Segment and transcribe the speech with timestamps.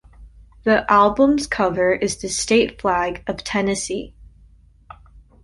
[0.63, 4.15] The album's cover is the state flag of Tennessee.